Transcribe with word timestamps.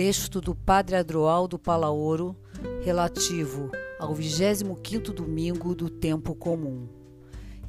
Texto 0.00 0.40
do 0.40 0.54
Padre 0.54 0.96
Adroaldo 0.96 1.58
Palaoro, 1.58 2.34
relativo 2.82 3.70
ao 3.98 4.14
25º 4.14 5.12
domingo 5.12 5.74
do 5.74 5.90
tempo 5.90 6.34
comum. 6.34 6.88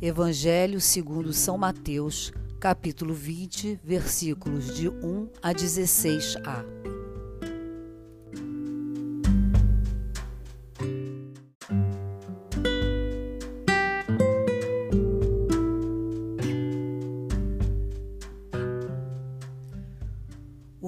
Evangelho 0.01 0.79
segundo 0.79 1.33
São 1.33 1.57
Mateus, 1.57 2.31
capítulo 2.57 3.13
20, 3.13 3.81
versículos 3.83 4.73
de 4.73 4.87
1 4.87 5.27
a 5.43 5.53
16a. 5.53 6.90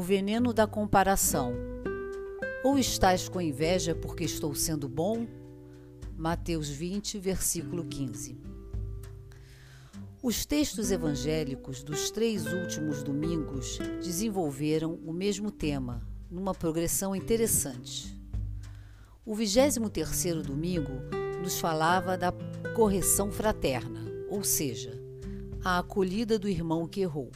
Veneno 0.04 0.54
da 0.54 0.68
comparação. 0.68 1.54
Ou 2.64 2.78
estás 2.78 3.28
com 3.28 3.42
inveja 3.42 3.96
porque 3.96 4.26
estou 4.26 4.54
sendo 4.54 4.88
bom? 4.88 5.26
Mateus 6.16 6.70
20, 6.70 7.18
versículo 7.18 7.86
15. 7.86 8.38
Os 10.22 10.46
textos 10.46 10.92
evangélicos 10.92 11.84
dos 11.84 12.12
três 12.12 12.46
últimos 12.46 13.04
domingos 13.04 13.80
desenvolveram 14.02 14.94
o 15.06 15.12
mesmo 15.12 15.52
tema, 15.52 16.02
numa 16.30 16.54
progressão 16.54 17.16
interessante. 17.16 18.16
O 19.26 19.36
23º 19.36 20.42
domingo 20.42 20.92
nos 21.42 21.60
falava 21.60 22.18
da 22.18 22.34
correção 22.76 23.32
fraterna, 23.32 24.02
ou 24.30 24.44
seja, 24.44 24.98
a 25.64 25.80
acolhida 25.80 26.40
do 26.40 26.48
irmão 26.48 26.88
que 26.88 27.02
errou. 27.02 27.32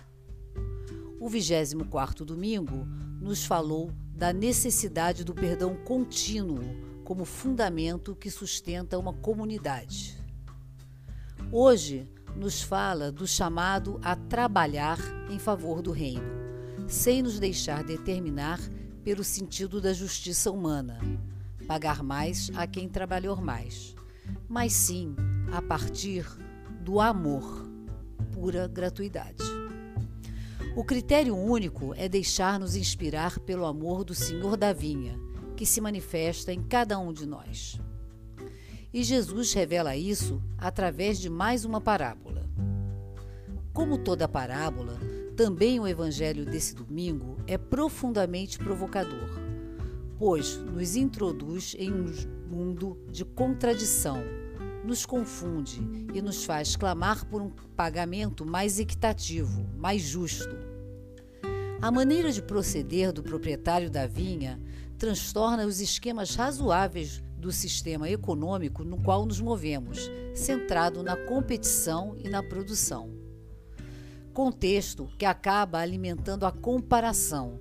O 1.19 1.27
24º 1.29 2.23
domingo 2.23 2.87
nos 3.19 3.43
falou 3.43 3.91
da 4.13 4.31
necessidade 4.31 5.23
do 5.23 5.33
perdão 5.33 5.75
contínuo 5.75 6.61
como 7.03 7.25
fundamento 7.25 8.15
que 8.15 8.29
sustenta 8.29 8.99
uma 8.99 9.13
comunidade. 9.13 10.17
Hoje 11.51 12.07
nos 12.35 12.61
fala 12.61 13.11
do 13.11 13.25
chamado 13.25 13.99
a 14.03 14.15
trabalhar 14.15 14.99
em 15.29 15.39
favor 15.39 15.81
do 15.81 15.91
reino, 15.91 16.29
sem 16.87 17.23
nos 17.23 17.39
deixar 17.39 17.83
determinar 17.83 18.59
pelo 19.03 19.23
sentido 19.23 19.81
da 19.81 19.93
justiça 19.93 20.51
humana, 20.51 20.99
pagar 21.65 22.03
mais 22.03 22.51
a 22.55 22.67
quem 22.67 22.87
trabalhou 22.87 23.37
mais, 23.41 23.95
mas 24.47 24.73
sim 24.73 25.15
a 25.51 25.61
partir 25.61 26.25
do 26.81 26.99
amor, 26.99 27.67
pura 28.33 28.67
gratuidade. 28.67 29.56
O 30.77 30.83
critério 30.83 31.35
único 31.35 31.91
é 31.95 32.07
deixar-nos 32.07 32.75
inspirar 32.75 33.39
pelo 33.39 33.65
amor 33.65 34.03
do 34.03 34.13
Senhor 34.13 34.55
da 34.55 34.71
vinha, 34.71 35.19
que 35.55 35.65
se 35.65 35.81
manifesta 35.81 36.53
em 36.53 36.61
cada 36.61 36.99
um 36.99 37.11
de 37.11 37.25
nós. 37.25 37.81
E 38.93 39.03
Jesus 39.03 39.53
revela 39.53 39.97
isso 39.97 40.39
através 40.55 41.17
de 41.17 41.31
mais 41.31 41.65
uma 41.65 41.81
parábola. 41.81 42.47
Como 43.73 43.97
toda 43.97 44.27
parábola, 44.27 44.99
também 45.35 45.79
o 45.79 45.87
evangelho 45.87 46.45
desse 46.45 46.75
domingo 46.75 47.37
é 47.47 47.57
profundamente 47.57 48.59
provocador, 48.59 49.31
pois 50.19 50.57
nos 50.57 50.95
introduz 50.95 51.75
em 51.79 51.91
um 51.91 52.05
mundo 52.51 52.99
de 53.09 53.25
contradição, 53.25 54.21
nos 54.85 55.07
confunde 55.07 55.81
e 56.13 56.21
nos 56.21 56.45
faz 56.45 56.75
clamar 56.75 57.25
por 57.25 57.41
um 57.41 57.49
pagamento 57.75 58.45
mais 58.45 58.77
equitativo, 58.77 59.67
mais 59.75 60.03
justo. 60.03 60.66
A 61.79 61.91
maneira 61.91 62.31
de 62.31 62.41
proceder 62.41 63.11
do 63.11 63.21
proprietário 63.21 63.89
da 63.89 64.07
vinha 64.07 64.59
transtorna 64.97 65.65
os 65.65 65.79
esquemas 65.79 66.35
razoáveis 66.35 67.21
do 67.37 67.51
sistema 67.51 68.09
econômico 68.09 68.83
no 68.83 68.97
qual 68.97 69.27
nos 69.27 69.39
movemos, 69.39 70.09
centrado 70.33 71.03
na 71.03 71.15
competição 71.15 72.15
e 72.17 72.29
na 72.29 72.41
produção. 72.41 73.11
Contexto 74.33 75.07
que 75.19 75.25
acaba 75.25 75.77
alimentando 75.77 76.47
a 76.47 76.51
comparação 76.51 77.59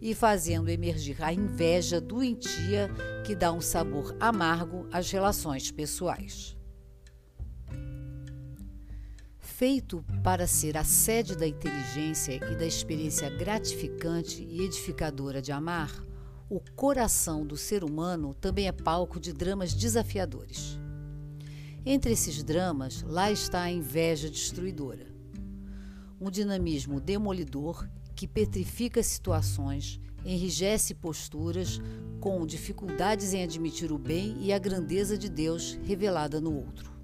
e 0.00 0.14
fazendo 0.14 0.68
emergir 0.68 1.20
a 1.20 1.32
inveja 1.32 2.00
doentia 2.00 2.88
que 3.24 3.34
dá 3.34 3.52
um 3.52 3.60
sabor 3.60 4.16
amargo 4.20 4.86
às 4.92 5.10
relações 5.10 5.72
pessoais. 5.72 6.55
Feito 9.56 10.04
para 10.22 10.46
ser 10.46 10.76
a 10.76 10.84
sede 10.84 11.34
da 11.34 11.48
inteligência 11.48 12.34
e 12.34 12.56
da 12.56 12.66
experiência 12.66 13.30
gratificante 13.30 14.46
e 14.50 14.60
edificadora 14.60 15.40
de 15.40 15.50
amar, 15.50 15.90
o 16.50 16.60
coração 16.74 17.46
do 17.46 17.56
ser 17.56 17.82
humano 17.82 18.34
também 18.34 18.68
é 18.68 18.72
palco 18.72 19.18
de 19.18 19.32
dramas 19.32 19.72
desafiadores. 19.72 20.78
Entre 21.86 22.12
esses 22.12 22.42
dramas, 22.42 23.02
lá 23.04 23.32
está 23.32 23.62
a 23.62 23.70
inveja 23.70 24.28
destruidora. 24.28 25.06
Um 26.20 26.30
dinamismo 26.30 27.00
demolidor 27.00 27.88
que 28.14 28.28
petrifica 28.28 29.02
situações, 29.02 29.98
enrijece 30.22 30.92
posturas, 30.92 31.80
com 32.20 32.46
dificuldades 32.46 33.32
em 33.32 33.42
admitir 33.42 33.90
o 33.90 33.96
bem 33.96 34.36
e 34.38 34.52
a 34.52 34.58
grandeza 34.58 35.16
de 35.16 35.30
Deus 35.30 35.78
revelada 35.82 36.42
no 36.42 36.54
outro. 36.54 36.95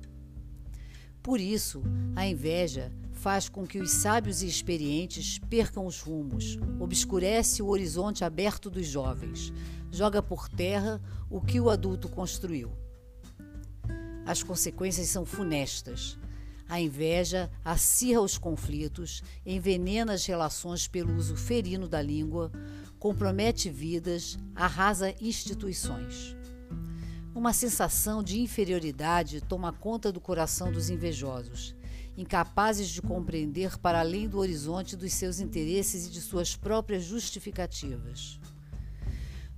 Por 1.22 1.41
isso, 1.41 1.83
a 2.16 2.27
inveja 2.27 2.93
faz 3.12 3.49
com 3.49 3.65
que 3.65 3.78
os 3.78 3.93
sábios 3.93 4.43
e 4.43 4.49
experientes 4.49 5.38
percam 5.38 5.87
os 5.87 6.00
rumos, 6.00 6.59
obscurece 6.81 7.62
o 7.62 7.69
horizonte 7.69 8.25
aberto 8.25 8.69
dos 8.69 8.87
jovens, 8.87 9.53
joga 9.93 10.21
por 10.21 10.49
terra 10.49 11.00
o 11.31 11.41
que 11.41 11.60
o 11.60 11.71
adulto 11.71 12.09
construiu. 12.09 12.72
As 14.27 14.43
consequências 14.43 15.09
são 15.09 15.25
funestas. 15.25 16.19
A 16.69 16.81
inveja 16.81 17.50
acirra 17.65 18.21
os 18.21 18.39
conflitos, 18.39 19.22
envenena 19.47 20.15
as 20.15 20.27
relações 20.27 20.89
pelo 20.89 21.15
uso 21.15 21.37
ferino 21.37 21.87
da 21.87 22.03
língua, 22.03 22.50
compromete 22.99 23.69
vidas, 23.69 24.39
arrasa 24.54 25.15
instituições. 25.21 26.37
Uma 27.42 27.53
sensação 27.53 28.22
de 28.22 28.41
inferioridade 28.41 29.41
toma 29.41 29.72
conta 29.72 30.12
do 30.12 30.20
coração 30.20 30.70
dos 30.70 30.88
invejosos, 30.88 31.75
incapazes 32.16 32.88
de 32.88 33.03
compreender 33.03 33.76
para 33.78 33.98
além 33.98 34.28
do 34.28 34.38
horizonte 34.38 34.94
dos 34.94 35.12
seus 35.12 35.41
interesses 35.41 36.06
e 36.06 36.10
de 36.10 36.20
suas 36.20 36.54
próprias 36.54 37.03
justificativas. 37.03 38.38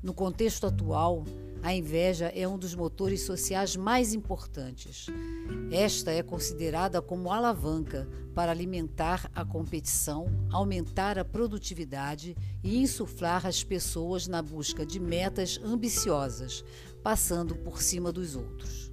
No 0.02 0.14
contexto 0.14 0.66
atual, 0.66 1.24
a 1.62 1.74
inveja 1.74 2.32
é 2.34 2.48
um 2.48 2.58
dos 2.58 2.74
motores 2.74 3.22
sociais 3.22 3.76
mais 3.76 4.14
importantes. 4.14 5.06
Esta 5.70 6.10
é 6.10 6.22
considerada 6.22 7.00
como 7.00 7.30
alavanca 7.30 8.08
para 8.34 8.50
alimentar 8.50 9.30
a 9.34 9.44
competição, 9.44 10.26
aumentar 10.50 11.18
a 11.18 11.24
produtividade 11.24 12.36
e 12.62 12.78
insuflar 12.78 13.46
as 13.46 13.64
pessoas 13.64 14.26
na 14.26 14.42
busca 14.42 14.84
de 14.84 15.00
metas 15.00 15.58
ambiciosas, 15.64 16.62
passando 17.04 17.54
por 17.56 17.82
cima 17.82 18.10
dos 18.10 18.34
outros. 18.34 18.90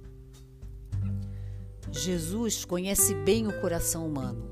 Jesus 1.90 2.62
conhece 2.62 3.14
bem 3.14 3.48
o 3.48 3.58
coração 3.58 4.06
humano. 4.06 4.50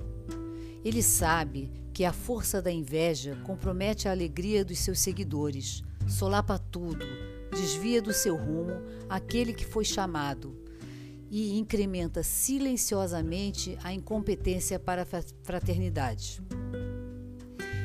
Ele 0.82 1.02
sabe 1.02 1.70
que 1.92 2.06
a 2.06 2.12
força 2.12 2.62
da 2.62 2.72
inveja 2.72 3.36
compromete 3.44 4.08
a 4.08 4.12
alegria 4.12 4.64
dos 4.64 4.78
seus 4.78 4.98
seguidores, 4.98 5.82
solapa 6.08 6.58
tudo, 6.58 7.04
desvia 7.52 8.00
do 8.00 8.14
seu 8.14 8.34
rumo 8.34 8.80
aquele 9.10 9.52
que 9.52 9.66
foi 9.66 9.84
chamado 9.84 10.58
e 11.30 11.58
incrementa 11.58 12.22
silenciosamente 12.22 13.76
a 13.84 13.92
incompetência 13.92 14.78
para 14.78 15.02
a 15.02 15.22
fraternidade. 15.42 16.40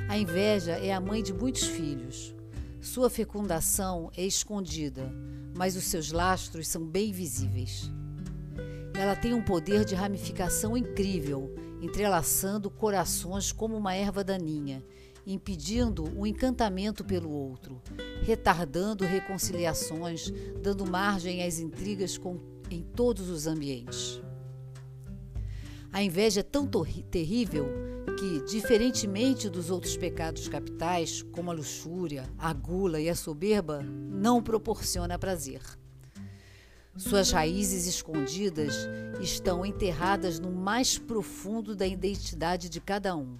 A 0.07 0.17
inveja 0.17 0.71
é 0.71 0.93
a 0.93 1.01
mãe 1.01 1.21
de 1.21 1.33
muitos 1.33 1.63
filhos. 1.63 2.33
Sua 2.85 3.09
fecundação 3.09 4.11
é 4.15 4.23
escondida, 4.23 5.11
mas 5.57 5.75
os 5.75 5.85
seus 5.85 6.11
lastros 6.11 6.67
são 6.67 6.85
bem 6.85 7.11
visíveis. 7.11 7.91
Ela 8.93 9.15
tem 9.15 9.33
um 9.33 9.41
poder 9.41 9.83
de 9.83 9.95
ramificação 9.95 10.77
incrível, 10.77 11.51
entrelaçando 11.81 12.69
corações 12.69 13.51
como 13.51 13.75
uma 13.75 13.95
erva 13.95 14.23
daninha, 14.23 14.85
impedindo 15.25 16.03
o 16.15 16.27
encantamento 16.27 17.03
pelo 17.03 17.31
outro, 17.31 17.81
retardando 18.21 19.03
reconciliações, 19.03 20.31
dando 20.61 20.85
margem 20.85 21.43
às 21.43 21.57
intrigas 21.57 22.19
com, 22.19 22.39
em 22.69 22.83
todos 22.83 23.31
os 23.31 23.47
ambientes. 23.47 24.21
A 25.91 26.03
inveja 26.03 26.41
é 26.41 26.43
tão 26.43 26.69
terrível 27.09 27.94
que, 28.17 28.41
diferentemente 28.45 29.49
dos 29.49 29.69
outros 29.69 29.97
pecados 29.97 30.47
capitais, 30.47 31.21
como 31.31 31.51
a 31.51 31.53
luxúria, 31.53 32.29
a 32.37 32.53
gula 32.53 32.99
e 32.99 33.09
a 33.09 33.15
soberba, 33.15 33.81
não 33.83 34.41
proporciona 34.41 35.19
prazer. 35.19 35.61
Suas 36.97 37.31
raízes 37.31 37.87
escondidas 37.87 38.87
estão 39.19 39.65
enterradas 39.65 40.39
no 40.39 40.49
mais 40.49 40.97
profundo 40.97 41.75
da 41.75 41.85
identidade 41.85 42.69
de 42.69 42.79
cada 42.79 43.15
um. 43.15 43.35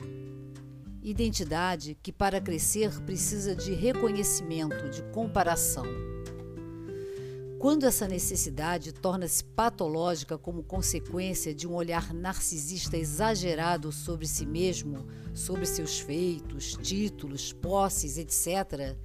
identidade 1.01 1.97
que, 2.01 2.11
para 2.11 2.41
crescer, 2.41 2.99
precisa 3.01 3.55
de 3.55 3.73
reconhecimento, 3.73 4.89
de 4.89 5.03
comparação. 5.13 5.85
Quando 7.59 7.85
essa 7.85 8.07
necessidade 8.07 8.91
torna-se 8.91 9.43
patológica 9.43 10.37
como 10.37 10.61
consequência 10.61 11.55
de 11.55 11.67
um 11.67 11.73
olhar 11.73 12.13
narcisista 12.13 12.97
exagerado 12.97 13.91
sobre 13.91 14.27
si 14.27 14.45
mesmo, 14.45 15.05
sobre 15.33 15.65
seus 15.65 15.99
feitos, 15.99 16.73
títulos, 16.73 17.53
posses, 17.53 18.17
etc., 18.17 18.95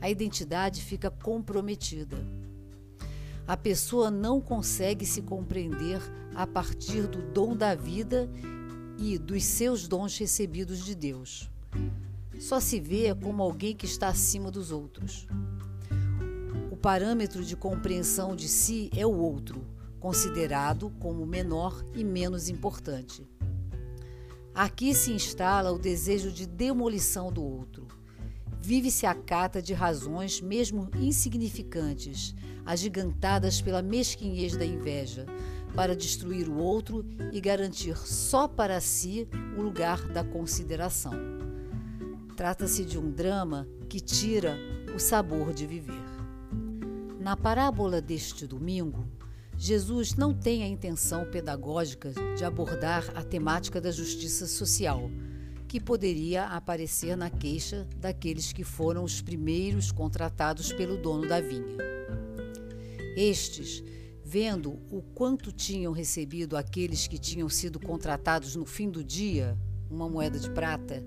a 0.00 0.10
identidade 0.10 0.82
fica 0.82 1.10
comprometida. 1.10 2.16
A 3.46 3.56
pessoa 3.56 4.10
não 4.10 4.40
consegue 4.40 5.06
se 5.06 5.22
compreender 5.22 6.00
a 6.34 6.46
partir 6.46 7.06
do 7.06 7.22
dom 7.32 7.56
da 7.56 7.74
vida 7.74 8.28
e 8.98 9.18
dos 9.18 9.44
seus 9.44 9.88
dons 9.88 10.16
recebidos 10.18 10.84
de 10.84 10.94
Deus. 10.94 11.50
Só 12.38 12.58
se 12.60 12.80
vê 12.80 13.14
como 13.14 13.42
alguém 13.42 13.74
que 13.74 13.86
está 13.86 14.08
acima 14.08 14.50
dos 14.50 14.70
outros. 14.70 15.26
Parâmetro 16.82 17.44
de 17.44 17.54
compreensão 17.56 18.34
de 18.34 18.48
si 18.48 18.90
é 18.96 19.04
o 19.04 19.14
outro, 19.14 19.66
considerado 19.98 20.90
como 20.98 21.26
menor 21.26 21.84
e 21.94 22.02
menos 22.02 22.48
importante. 22.48 23.28
Aqui 24.54 24.94
se 24.94 25.12
instala 25.12 25.72
o 25.72 25.78
desejo 25.78 26.32
de 26.32 26.46
demolição 26.46 27.30
do 27.30 27.44
outro. 27.44 27.86
Vive-se 28.58 29.04
a 29.04 29.14
cata 29.14 29.60
de 29.60 29.74
razões, 29.74 30.40
mesmo 30.40 30.88
insignificantes, 30.96 32.34
agigantadas 32.64 33.60
pela 33.60 33.82
mesquinhez 33.82 34.56
da 34.56 34.64
inveja, 34.64 35.26
para 35.74 35.94
destruir 35.94 36.48
o 36.48 36.56
outro 36.56 37.04
e 37.30 37.42
garantir 37.42 37.96
só 37.98 38.48
para 38.48 38.80
si 38.80 39.28
o 39.54 39.60
lugar 39.60 40.08
da 40.08 40.24
consideração. 40.24 41.12
Trata-se 42.34 42.86
de 42.86 42.98
um 42.98 43.10
drama 43.10 43.68
que 43.86 44.00
tira 44.00 44.56
o 44.94 44.98
sabor 44.98 45.52
de 45.52 45.66
viver. 45.66 46.09
Na 47.30 47.36
parábola 47.36 48.02
deste 48.02 48.44
domingo, 48.44 49.06
Jesus 49.56 50.16
não 50.16 50.34
tem 50.34 50.64
a 50.64 50.66
intenção 50.66 51.30
pedagógica 51.30 52.12
de 52.36 52.44
abordar 52.44 53.04
a 53.14 53.22
temática 53.22 53.80
da 53.80 53.92
justiça 53.92 54.48
social, 54.48 55.08
que 55.68 55.78
poderia 55.78 56.46
aparecer 56.46 57.16
na 57.16 57.30
queixa 57.30 57.86
daqueles 57.98 58.52
que 58.52 58.64
foram 58.64 59.04
os 59.04 59.22
primeiros 59.22 59.92
contratados 59.92 60.72
pelo 60.72 60.96
dono 60.96 61.28
da 61.28 61.40
vinha. 61.40 61.76
Estes 63.16 63.80
vendo 64.24 64.80
o 64.90 65.00
quanto 65.14 65.52
tinham 65.52 65.92
recebido 65.92 66.56
aqueles 66.56 67.06
que 67.06 67.16
tinham 67.16 67.48
sido 67.48 67.78
contratados 67.78 68.56
no 68.56 68.66
fim 68.66 68.90
do 68.90 69.04
dia, 69.04 69.56
uma 69.88 70.08
moeda 70.08 70.36
de 70.36 70.50
prata, 70.50 71.06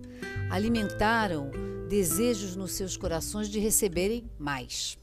alimentaram 0.50 1.52
desejos 1.90 2.56
nos 2.56 2.72
seus 2.72 2.96
corações 2.96 3.50
de 3.50 3.60
receberem 3.60 4.24
mais. 4.40 5.03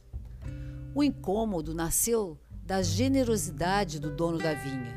O 0.92 1.04
incômodo 1.04 1.72
nasceu 1.72 2.36
da 2.64 2.82
generosidade 2.82 4.00
do 4.00 4.10
dono 4.10 4.38
da 4.38 4.54
vinha. 4.54 4.94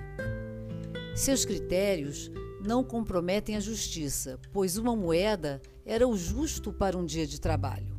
Seus 1.15 1.45
critérios 1.45 2.31
não 2.65 2.83
comprometem 2.83 3.55
a 3.55 3.59
justiça, 3.59 4.39
pois 4.51 4.75
uma 4.75 4.95
moeda 4.95 5.61
era 5.85 6.07
o 6.07 6.17
justo 6.17 6.73
para 6.73 6.97
um 6.97 7.05
dia 7.05 7.27
de 7.27 7.39
trabalho. 7.39 7.95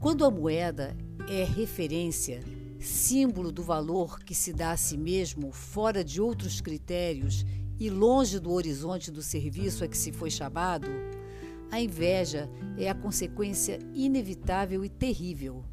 Quando 0.00 0.24
a 0.24 0.30
moeda 0.30 0.96
é 1.28 1.44
referência, 1.44 2.40
símbolo 2.80 3.52
do 3.52 3.62
valor 3.62 4.18
que 4.18 4.34
se 4.34 4.52
dá 4.52 4.72
a 4.72 4.76
si 4.76 4.96
mesmo 4.96 5.52
fora 5.52 6.02
de 6.02 6.20
outros 6.20 6.60
critérios 6.60 7.44
e 7.78 7.88
longe 7.88 8.40
do 8.40 8.50
horizonte 8.50 9.12
do 9.12 9.22
serviço 9.22 9.84
a 9.84 9.88
que 9.88 9.96
se 9.96 10.10
foi 10.10 10.30
chamado, 10.30 10.88
a 11.70 11.80
inveja 11.80 12.50
é 12.76 12.90
a 12.90 12.94
consequência 12.94 13.78
inevitável 13.94 14.84
e 14.84 14.88
terrível. 14.88 15.64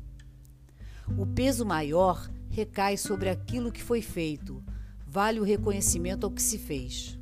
O 1.16 1.26
peso 1.26 1.66
maior 1.66 2.30
recai 2.50 2.98
sobre 2.98 3.30
aquilo 3.30 3.72
que 3.72 3.84
foi 3.84 4.02
feito, 4.02 4.64
vale 5.06 5.40
o 5.40 5.44
reconhecimento 5.44 6.26
ao 6.26 6.32
que 6.32 6.42
se 6.42 6.58
fez. 6.58 7.18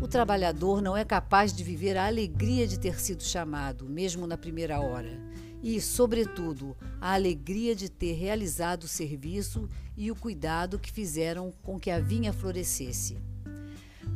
O 0.00 0.08
trabalhador 0.08 0.82
não 0.82 0.96
é 0.96 1.04
capaz 1.04 1.52
de 1.52 1.62
viver 1.62 1.96
a 1.96 2.06
alegria 2.06 2.66
de 2.66 2.78
ter 2.78 2.98
sido 3.00 3.22
chamado, 3.22 3.88
mesmo 3.88 4.26
na 4.26 4.36
primeira 4.36 4.80
hora, 4.80 5.20
e, 5.62 5.80
sobretudo, 5.80 6.76
a 7.00 7.14
alegria 7.14 7.74
de 7.74 7.88
ter 7.88 8.12
realizado 8.12 8.84
o 8.84 8.88
serviço 8.88 9.68
e 9.96 10.10
o 10.10 10.16
cuidado 10.16 10.78
que 10.78 10.92
fizeram 10.92 11.52
com 11.62 11.78
que 11.78 11.90
a 11.90 12.00
vinha 12.00 12.32
florescesse. 12.32 13.16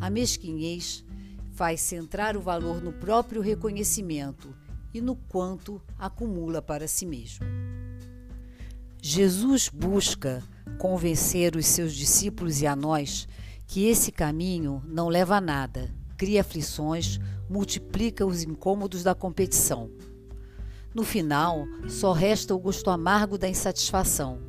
A 0.01 0.11
mesquinhez 0.11 1.05
faz 1.53 1.81
centrar 1.81 2.37
o 2.37 2.41
valor 2.41 2.83
no 2.83 2.93
próprio 2.93 3.41
reconhecimento 3.41 4.55
e 4.93 5.01
no 5.01 5.17
quanto 5.17 5.81
acumula 5.99 6.61
para 6.61 6.87
si 6.87 7.07
mesmo. 7.07 7.47
Jesus 9.11 9.71
busca 9.71 10.43
convencer 10.79 11.57
os 11.57 11.65
seus 11.65 11.95
discípulos 11.95 12.61
e 12.61 12.67
a 12.67 12.77
nós 12.77 13.27
que 13.67 13.87
esse 13.87 14.13
caminho 14.13 14.83
não 14.87 15.09
leva 15.09 15.37
a 15.37 15.41
nada, 15.41 15.91
cria 16.19 16.43
aflições, 16.43 17.19
multiplica 17.49 18.27
os 18.27 18.43
incômodos 18.43 19.03
da 19.03 19.15
competição. 19.15 19.91
No 20.95 21.05
final, 21.05 21.67
só 21.89 22.13
resta 22.13 22.55
o 22.55 22.59
gosto 22.59 22.91
amargo 22.91 23.39
da 23.39 23.49
insatisfação, 23.49 24.43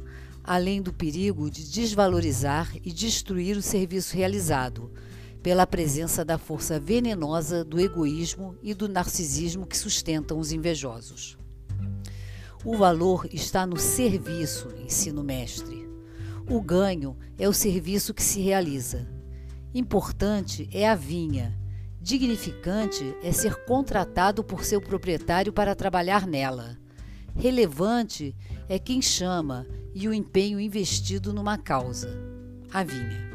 além 0.44 0.82
do 0.82 0.92
perigo 0.92 1.50
de 1.50 1.64
desvalorizar 1.72 2.70
e 2.84 2.92
destruir 2.92 3.56
o 3.56 3.62
serviço 3.62 4.14
realizado, 4.14 4.92
pela 5.42 5.66
presença 5.66 6.26
da 6.26 6.38
força 6.38 6.78
venenosa 6.78 7.64
do 7.64 7.80
egoísmo 7.80 8.58
e 8.62 8.74
do 8.74 8.90
narcisismo 8.90 9.66
que 9.66 9.78
sustentam 9.78 10.38
os 10.38 10.52
invejosos. 10.52 11.39
O 12.64 12.76
valor 12.76 13.28
está 13.32 13.66
no 13.66 13.78
serviço, 13.78 14.70
ensino 14.84 15.24
mestre. 15.24 15.90
O 16.50 16.62
ganho 16.62 17.18
é 17.38 17.48
o 17.48 17.54
serviço 17.54 18.14
que 18.14 18.24
se 18.24 18.42
realiza. 18.42 19.08
Importante 19.74 20.68
é 20.74 20.90
a 20.90 20.96
vinha, 20.96 21.60
Dignificante 22.02 23.14
é 23.22 23.32
ser 23.32 23.66
contratado 23.66 24.42
por 24.42 24.64
seu 24.64 24.80
proprietário 24.80 25.52
para 25.52 25.76
trabalhar 25.76 26.26
nela. 26.26 26.78
Relevante 27.36 28.36
é 28.70 28.80
quem 28.80 29.02
chama 29.02 29.68
e 29.94 30.08
o 30.08 30.14
empenho 30.14 30.60
investido 30.60 31.34
numa 31.34 31.58
causa. 31.58 32.10
A 32.72 32.84
vinha. 32.84 33.30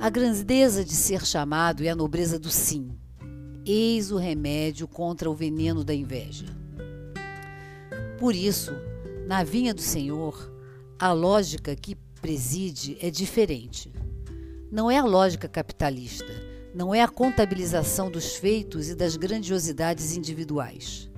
A 0.00 0.10
grandeza 0.10 0.84
de 0.84 0.94
ser 0.94 1.24
chamado 1.24 1.84
é 1.84 1.88
a 1.88 1.96
nobreza 1.96 2.38
do 2.40 2.50
sim. 2.50 2.90
Eis 3.64 4.10
o 4.10 4.16
remédio 4.16 4.88
contra 4.88 5.30
o 5.30 5.34
veneno 5.34 5.84
da 5.84 5.94
inveja. 5.94 6.46
Por 8.18 8.34
isso, 8.34 8.72
na 9.26 9.44
vinha 9.44 9.74
do 9.74 9.82
Senhor, 9.82 10.52
a 10.98 11.12
lógica 11.12 11.74
que 11.76 11.96
preside 12.20 12.96
é 13.00 13.10
diferente. 13.10 13.92
Não 14.70 14.90
é 14.90 14.98
a 14.98 15.04
lógica 15.04 15.48
capitalista 15.48 16.56
não 16.76 16.94
é 16.94 17.02
a 17.02 17.08
contabilização 17.08 18.10
dos 18.10 18.36
feitos 18.36 18.90
e 18.90 18.94
das 18.94 19.16
grandiosidades 19.16 20.14
individuais. 20.14 21.08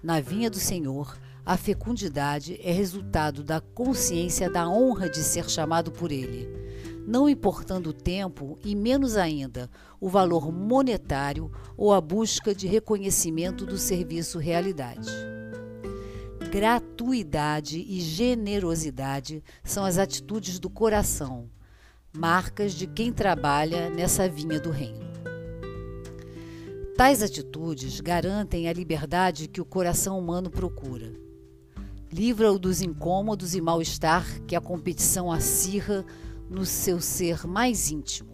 Na 0.00 0.20
vinha 0.20 0.48
do 0.48 0.60
Senhor, 0.60 1.18
a 1.44 1.56
fecundidade 1.56 2.60
é 2.62 2.70
resultado 2.70 3.42
da 3.42 3.60
consciência 3.60 4.48
da 4.48 4.68
honra 4.68 5.10
de 5.10 5.18
ser 5.18 5.50
chamado 5.50 5.90
por 5.90 6.12
Ele, 6.12 6.48
não 7.08 7.28
importando 7.28 7.90
o 7.90 7.92
tempo 7.92 8.56
e 8.64 8.76
menos 8.76 9.16
ainda 9.16 9.68
o 10.00 10.08
valor 10.08 10.52
monetário 10.52 11.50
ou 11.76 11.92
a 11.92 12.00
busca 12.00 12.54
de 12.54 12.68
reconhecimento 12.68 13.66
do 13.66 13.76
serviço 13.76 14.38
realidade. 14.38 15.10
Gratuidade 16.54 17.80
e 17.80 18.00
generosidade 18.00 19.42
são 19.64 19.84
as 19.84 19.98
atitudes 19.98 20.60
do 20.60 20.70
coração 20.70 21.50
marcas 22.16 22.74
de 22.74 22.86
quem 22.86 23.12
trabalha 23.12 23.90
nessa 23.90 24.28
vinha 24.28 24.60
do 24.60 24.70
reino. 24.70 25.04
Tais 26.96 27.24
atitudes 27.24 28.00
garantem 28.00 28.68
a 28.68 28.72
liberdade 28.72 29.48
que 29.48 29.60
o 29.60 29.64
coração 29.64 30.16
humano 30.16 30.48
procura. 30.48 31.12
Livra-o 32.12 32.56
dos 32.56 32.80
incômodos 32.80 33.56
e 33.56 33.60
mal-estar 33.60 34.24
que 34.46 34.54
a 34.54 34.60
competição 34.60 35.32
acirra 35.32 36.04
no 36.48 36.64
seu 36.64 37.00
ser 37.00 37.48
mais 37.48 37.90
íntimo. 37.90 38.30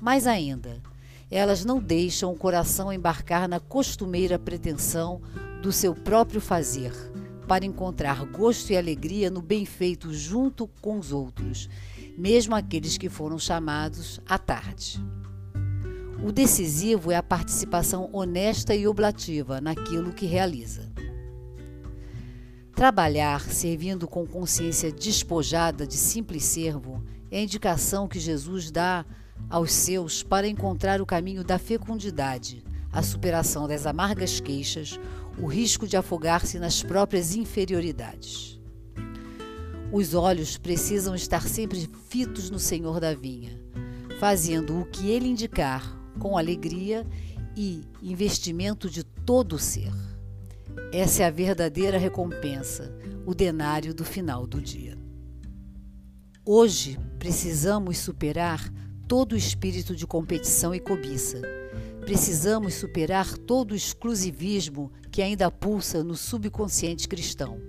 Mais 0.00 0.28
ainda, 0.28 0.80
elas 1.28 1.64
não 1.64 1.80
deixam 1.80 2.30
o 2.30 2.38
coração 2.38 2.92
embarcar 2.92 3.48
na 3.48 3.58
costumeira 3.58 4.38
pretensão 4.38 5.20
do 5.64 5.72
seu 5.72 5.94
próprio 5.94 6.40
fazer, 6.40 6.92
para 7.48 7.64
encontrar 7.64 8.24
gosto 8.26 8.70
e 8.70 8.76
alegria 8.76 9.30
no 9.30 9.42
bem 9.42 9.66
feito 9.66 10.12
junto 10.12 10.68
com 10.80 10.98
os 10.98 11.10
outros 11.10 11.68
mesmo 12.16 12.54
aqueles 12.54 12.96
que 12.96 13.08
foram 13.08 13.38
chamados 13.38 14.20
à 14.26 14.38
tarde. 14.38 15.04
O 16.24 16.32
decisivo 16.32 17.10
é 17.10 17.16
a 17.16 17.22
participação 17.22 18.08
honesta 18.12 18.74
e 18.74 18.86
oblativa 18.86 19.60
naquilo 19.60 20.12
que 20.12 20.26
realiza. 20.26 20.90
Trabalhar 22.74 23.40
servindo 23.40 24.08
com 24.08 24.26
consciência 24.26 24.90
despojada 24.90 25.86
de 25.86 25.94
simples 25.94 26.44
servo 26.44 27.02
é 27.30 27.38
a 27.38 27.42
indicação 27.42 28.08
que 28.08 28.18
Jesus 28.18 28.70
dá 28.70 29.04
aos 29.50 29.72
seus 29.72 30.22
para 30.22 30.48
encontrar 30.48 31.00
o 31.00 31.06
caminho 31.06 31.44
da 31.44 31.58
fecundidade, 31.58 32.64
a 32.90 33.02
superação 33.02 33.68
das 33.68 33.86
amargas 33.86 34.40
queixas, 34.40 34.98
o 35.38 35.46
risco 35.46 35.86
de 35.86 35.96
afogar-se 35.96 36.58
nas 36.58 36.82
próprias 36.82 37.34
inferioridades. 37.34 38.60
Os 39.92 40.14
olhos 40.14 40.56
precisam 40.56 41.14
estar 41.14 41.46
sempre 41.48 41.88
fitos 42.08 42.50
no 42.50 42.58
Senhor 42.58 42.98
da 42.98 43.14
vinha, 43.14 43.60
fazendo 44.18 44.80
o 44.80 44.86
que 44.86 45.10
ele 45.10 45.28
indicar 45.28 45.96
com 46.18 46.36
alegria 46.36 47.06
e 47.56 47.82
investimento 48.02 48.90
de 48.90 49.04
todo 49.04 49.54
o 49.54 49.58
ser. 49.58 49.92
Essa 50.92 51.22
é 51.22 51.26
a 51.26 51.30
verdadeira 51.30 51.98
recompensa, 51.98 52.92
o 53.24 53.34
denário 53.34 53.94
do 53.94 54.04
final 54.04 54.46
do 54.46 54.60
dia. 54.60 54.98
Hoje 56.44 56.98
precisamos 57.18 57.98
superar 57.98 58.68
todo 59.08 59.32
o 59.32 59.36
espírito 59.36 59.94
de 59.94 60.06
competição 60.06 60.74
e 60.74 60.80
cobiça. 60.80 61.40
Precisamos 62.00 62.74
superar 62.74 63.38
todo 63.38 63.72
o 63.72 63.76
exclusivismo 63.76 64.92
que 65.14 65.22
ainda 65.22 65.48
pulsa 65.48 66.02
no 66.02 66.16
subconsciente 66.16 67.06
cristão. 67.06 67.60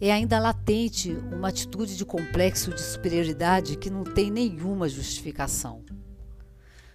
É 0.00 0.12
ainda 0.12 0.38
latente 0.38 1.10
uma 1.32 1.48
atitude 1.48 1.96
de 1.96 2.04
complexo 2.04 2.72
de 2.72 2.80
superioridade 2.80 3.76
que 3.76 3.90
não 3.90 4.04
tem 4.04 4.30
nenhuma 4.30 4.88
justificação. 4.88 5.82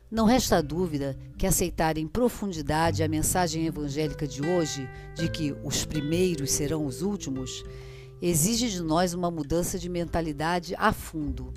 Não 0.10 0.24
resta 0.24 0.64
dúvida 0.64 1.18
que 1.38 1.46
aceitar 1.46 1.98
em 1.98 2.08
profundidade 2.08 3.04
a 3.04 3.08
mensagem 3.10 3.66
evangélica 3.66 4.26
de 4.26 4.42
hoje, 4.42 4.90
de 5.14 5.28
que 5.28 5.54
os 5.62 5.84
primeiros 5.84 6.50
serão 6.50 6.86
os 6.86 7.02
últimos, 7.02 7.66
exige 8.22 8.70
de 8.70 8.82
nós 8.82 9.14
uma 9.14 9.30
mudança 9.30 9.78
de 9.78 9.90
mentalidade 9.90 10.74
a 10.78 10.94
fundo. 10.94 11.54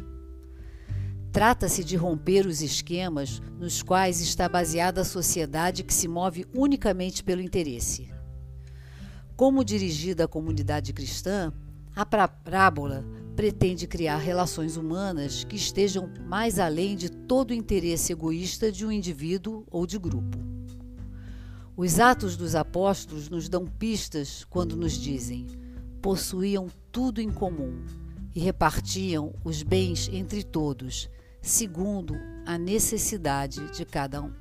Trata-se 1.37 1.85
de 1.85 1.97
romper 1.97 2.47
os 2.47 2.62
esquemas 2.62 3.43
nos 3.61 3.83
quais 3.83 4.23
está 4.23 4.49
baseada 4.49 5.02
a 5.02 5.05
sociedade 5.05 5.85
que 5.85 5.93
se 5.93 6.09
move 6.09 6.47
unicamente 6.55 7.23
pelo 7.23 7.43
interesse. 7.43 8.11
Como 9.37 9.62
dirigida 9.62 10.25
à 10.25 10.28
comunidade 10.28 10.95
cristã, 10.95 11.52
a 11.95 12.07
parábola 12.07 13.05
pretende 13.37 13.87
criar 13.87 14.16
relações 14.16 14.78
humanas 14.78 15.45
que 15.45 15.57
estejam 15.57 16.11
mais 16.26 16.59
além 16.59 16.97
de 16.97 17.11
todo 17.11 17.50
o 17.50 17.55
interesse 17.55 18.14
egoísta 18.14 18.73
de 18.73 18.87
um 18.87 18.90
indivíduo 18.90 19.66
ou 19.71 19.87
de 19.87 19.99
grupo. 19.99 20.38
Os 21.76 22.00
Atos 22.00 22.35
dos 22.35 22.55
Apóstolos 22.55 23.28
nos 23.28 23.47
dão 23.47 23.66
pistas 23.66 24.43
quando 24.49 24.75
nos 24.75 24.95
dizem: 24.95 25.49
possuíam 26.00 26.69
tudo 26.90 27.21
em 27.21 27.31
comum 27.31 27.85
e 28.35 28.40
repartiam 28.40 29.35
os 29.45 29.62
bens 29.62 30.09
entre 30.11 30.43
todos, 30.43 31.11
segundo 31.47 32.17
a 32.45 32.59
necessidade 32.59 33.71
de 33.71 33.85
cada 33.85 34.21
um. 34.21 34.33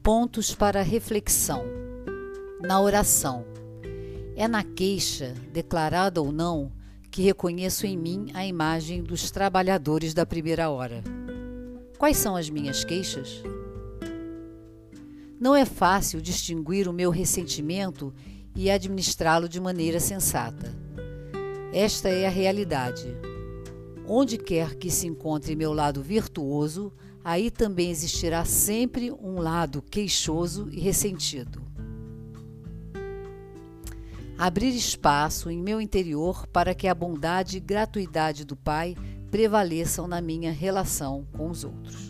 Pontos 0.00 0.54
para 0.54 0.80
reflexão. 0.80 1.64
Na 2.60 2.80
oração. 2.80 3.44
É 4.36 4.46
na 4.46 4.62
queixa, 4.62 5.34
declarada 5.52 6.22
ou 6.22 6.30
não, 6.30 6.77
que 7.18 7.22
reconheço 7.22 7.84
em 7.84 7.96
mim 7.96 8.28
a 8.32 8.46
imagem 8.46 9.02
dos 9.02 9.28
trabalhadores 9.28 10.14
da 10.14 10.24
primeira 10.24 10.70
hora. 10.70 11.02
Quais 11.98 12.16
são 12.16 12.36
as 12.36 12.48
minhas 12.48 12.84
queixas? 12.84 13.42
Não 15.40 15.52
é 15.52 15.64
fácil 15.64 16.22
distinguir 16.22 16.86
o 16.86 16.92
meu 16.92 17.10
ressentimento 17.10 18.14
e 18.54 18.70
administrá-lo 18.70 19.48
de 19.48 19.60
maneira 19.60 19.98
sensata. 19.98 20.72
Esta 21.72 22.08
é 22.08 22.24
a 22.24 22.30
realidade. 22.30 23.08
Onde 24.06 24.38
quer 24.38 24.76
que 24.76 24.88
se 24.88 25.08
encontre 25.08 25.56
meu 25.56 25.72
lado 25.72 26.00
virtuoso, 26.00 26.92
aí 27.24 27.50
também 27.50 27.90
existirá 27.90 28.44
sempre 28.44 29.10
um 29.10 29.40
lado 29.40 29.82
queixoso 29.82 30.68
e 30.70 30.78
ressentido 30.78 31.66
abrir 34.38 34.74
espaço 34.74 35.50
em 35.50 35.60
meu 35.60 35.80
interior 35.80 36.46
para 36.46 36.72
que 36.74 36.86
a 36.86 36.94
bondade 36.94 37.56
e 37.56 37.60
gratuidade 37.60 38.44
do 38.44 38.54
Pai 38.54 38.94
prevaleçam 39.32 40.06
na 40.06 40.20
minha 40.20 40.52
relação 40.52 41.26
com 41.36 41.50
os 41.50 41.64
outros. 41.64 42.07